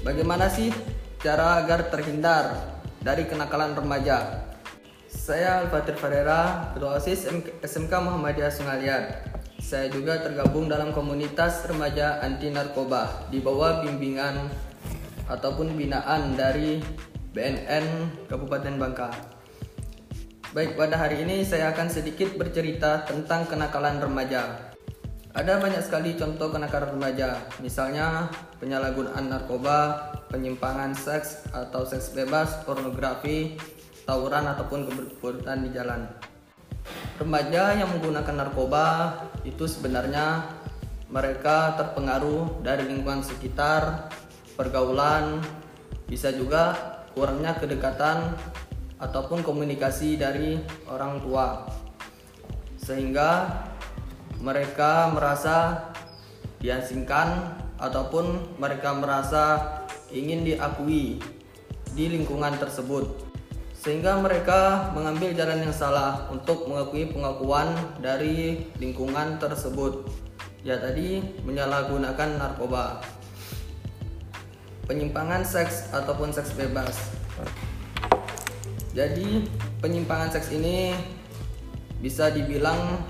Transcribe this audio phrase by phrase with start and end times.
[0.00, 0.72] Bagaimana sih
[1.20, 2.56] cara agar terhindar
[3.04, 4.48] dari kenakalan remaja?
[5.12, 7.28] Saya Al-Fatir Farera, Ketua OSIS
[7.60, 9.12] SMK Muhammadiyah Sungalian.
[9.60, 14.48] Saya juga tergabung dalam komunitas remaja anti narkoba di bawah bimbingan
[15.28, 16.80] ataupun binaan dari
[17.36, 19.12] BNN Kabupaten Bangka.
[20.56, 24.69] Baik, pada hari ini saya akan sedikit bercerita tentang kenakalan remaja.
[25.30, 28.26] Ada banyak sekali contoh kenakalan remaja, misalnya
[28.58, 33.54] penyalahgunaan narkoba, penyimpangan seks atau seks bebas, pornografi,
[34.02, 36.10] tawuran ataupun keberbutan di jalan.
[37.22, 38.86] Remaja yang menggunakan narkoba
[39.46, 40.50] itu sebenarnya
[41.14, 44.10] mereka terpengaruh dari lingkungan sekitar,
[44.58, 45.38] pergaulan,
[46.10, 46.74] bisa juga
[47.14, 48.34] kurangnya kedekatan
[48.98, 50.58] ataupun komunikasi dari
[50.90, 51.70] orang tua.
[52.82, 53.62] Sehingga
[54.40, 55.88] mereka merasa
[56.64, 59.76] diasingkan ataupun mereka merasa
[60.12, 61.20] ingin diakui
[61.92, 63.28] di lingkungan tersebut.
[63.80, 67.72] Sehingga mereka mengambil jalan yang salah untuk mengakui pengakuan
[68.04, 70.04] dari lingkungan tersebut.
[70.60, 73.00] Ya tadi menyalahgunakan narkoba.
[74.84, 76.92] Penyimpangan seks ataupun seks bebas.
[78.92, 79.48] Jadi
[79.80, 80.92] penyimpangan seks ini
[82.04, 83.00] bisa dibilang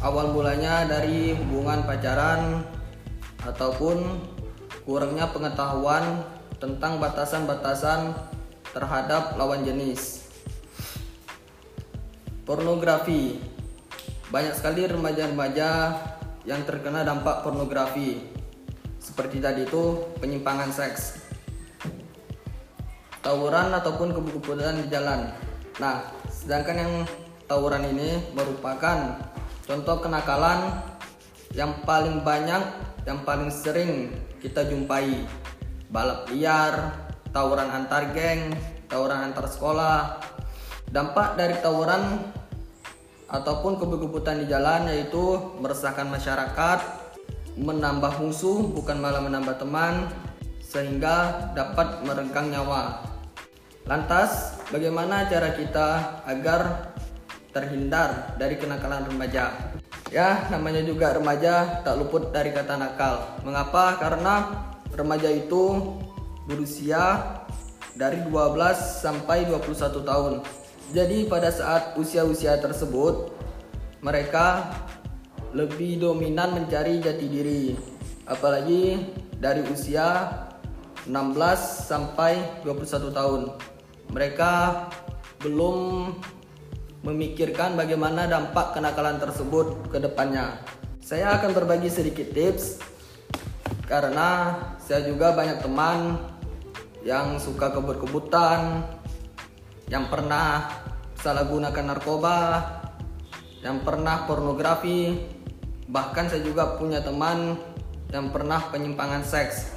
[0.00, 2.64] awal mulanya dari hubungan pacaran
[3.44, 4.00] ataupun
[4.88, 6.24] kurangnya pengetahuan
[6.56, 8.16] tentang batasan-batasan
[8.72, 10.24] terhadap lawan jenis.
[12.48, 13.40] Pornografi.
[14.32, 15.68] Banyak sekali remaja-remaja
[16.48, 18.24] yang terkena dampak pornografi.
[18.96, 21.28] Seperti tadi itu penyimpangan seks.
[23.20, 25.28] Tawuran ataupun kebukuan di jalan.
[25.76, 26.92] Nah, sedangkan yang
[27.44, 29.18] tawuran ini merupakan
[29.70, 30.82] contoh kenakalan
[31.54, 32.58] yang paling banyak,
[33.06, 34.10] yang paling sering
[34.42, 35.22] kita jumpai.
[35.94, 36.90] Balap liar,
[37.30, 38.50] tawuran antar geng,
[38.90, 40.18] tawuran antar sekolah.
[40.90, 42.34] Dampak dari tawuran
[43.30, 46.78] ataupun kebut-kebutan di jalan yaitu meresahkan masyarakat,
[47.54, 50.10] menambah musuh bukan malah menambah teman,
[50.66, 53.06] sehingga dapat merenggang nyawa.
[53.86, 56.89] Lantas, bagaimana cara kita agar
[57.50, 59.74] terhindar dari kenakalan remaja?
[60.10, 63.38] Ya, namanya juga remaja tak luput dari kata nakal.
[63.46, 63.94] Mengapa?
[63.98, 65.94] Karena remaja itu
[66.50, 67.22] berusia
[67.94, 70.34] dari 12 sampai 21 tahun.
[70.90, 73.30] Jadi pada saat usia-usia tersebut
[74.02, 74.74] mereka
[75.54, 77.64] lebih dominan mencari jati diri.
[78.26, 80.26] Apalagi dari usia
[81.06, 83.40] 16 sampai 21 tahun.
[84.10, 84.52] Mereka
[85.46, 86.10] belum
[87.00, 90.60] memikirkan bagaimana dampak kenakalan tersebut ke depannya.
[91.00, 92.76] Saya akan berbagi sedikit tips
[93.88, 96.20] karena saya juga banyak teman
[97.00, 98.84] yang suka kebut-kebutan,
[99.88, 100.68] yang pernah
[101.16, 102.38] salah gunakan narkoba,
[103.64, 105.24] yang pernah pornografi,
[105.88, 107.56] bahkan saya juga punya teman
[108.12, 109.72] yang pernah penyimpangan seks.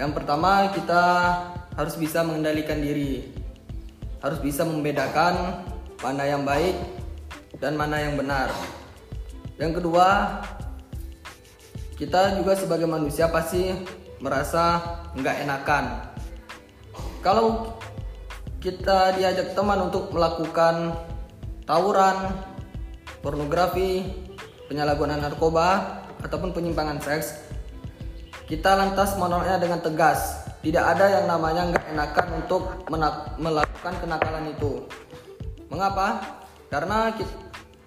[0.00, 1.04] Yang pertama kita
[1.76, 3.39] harus bisa mengendalikan diri,
[4.20, 5.64] harus bisa membedakan
[6.00, 6.76] mana yang baik
[7.60, 8.52] dan mana yang benar.
[9.60, 10.40] Yang kedua,
[12.00, 13.76] kita juga sebagai manusia pasti
[14.20, 14.80] merasa
[15.16, 15.84] nggak enakan.
[17.20, 17.76] Kalau
[18.60, 20.96] kita diajak teman untuk melakukan
[21.68, 22.32] tawuran,
[23.20, 24.04] pornografi,
[24.68, 27.40] penyalahgunaan narkoba, ataupun penyimpangan seks,
[28.48, 30.49] kita lantas menolaknya dengan tegas.
[30.60, 32.62] Tidak ada yang namanya nggak enakan untuk
[33.40, 34.84] melakukan kenakalan itu.
[35.72, 36.20] Mengapa?
[36.68, 37.08] Karena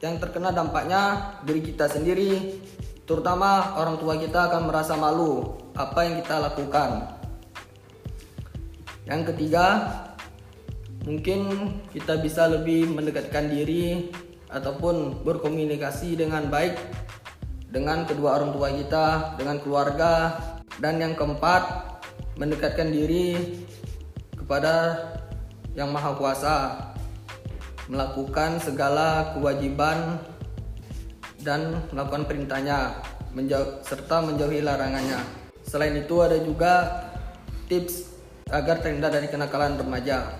[0.01, 2.59] yang terkena dampaknya diri kita sendiri,
[3.05, 6.89] terutama orang tua kita akan merasa malu apa yang kita lakukan.
[9.05, 9.65] Yang ketiga,
[11.05, 11.39] mungkin
[11.93, 14.09] kita bisa lebih mendekatkan diri
[14.49, 16.73] ataupun berkomunikasi dengan baik
[17.73, 20.37] dengan kedua orang tua kita, dengan keluarga,
[20.77, 21.92] dan yang keempat,
[22.37, 23.61] mendekatkan diri
[24.33, 24.97] kepada
[25.73, 26.55] Yang Maha Kuasa,
[27.89, 30.21] melakukan segala kewajiban
[31.41, 33.01] dan melakukan perintahnya,
[33.33, 35.19] menjauh, serta menjauhi larangannya.
[35.65, 37.05] Selain itu ada juga
[37.67, 38.13] tips
[38.53, 40.37] agar terhindar dari kenakalan remaja.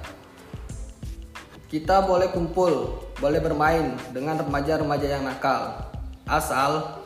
[1.74, 5.90] Kita boleh kumpul, boleh bermain dengan remaja-remaja yang nakal.
[6.30, 7.01] Asal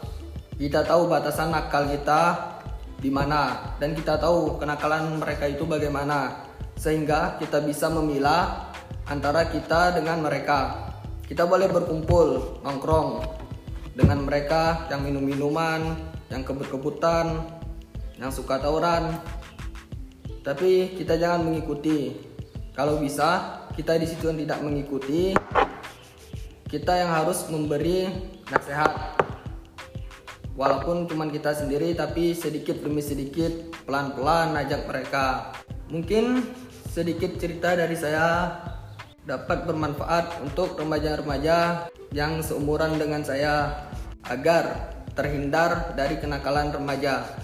[0.59, 2.56] kita tahu batasan nakal kita
[2.97, 6.47] di mana dan kita tahu kenakalan mereka itu bagaimana
[6.77, 8.73] sehingga kita bisa memilah
[9.09, 10.89] antara kita dengan mereka.
[11.27, 13.25] Kita boleh berkumpul, nongkrong
[13.97, 15.99] dengan mereka yang minum-minuman,
[16.31, 17.43] yang kebut-kebutan,
[18.15, 19.19] yang suka tawuran.
[20.45, 22.15] Tapi kita jangan mengikuti.
[22.71, 25.35] Kalau bisa, kita di situ tidak mengikuti.
[26.67, 28.07] Kita yang harus memberi
[28.47, 29.26] nasihat.
[30.57, 35.53] Walaupun cuma kita sendiri, tapi sedikit demi sedikit, pelan-pelan ajak mereka.
[35.93, 36.41] Mungkin
[36.89, 38.57] sedikit cerita dari saya
[39.21, 43.85] dapat bermanfaat untuk remaja-remaja yang seumuran dengan saya
[44.25, 47.37] agar terhindar dari kenakalan remaja.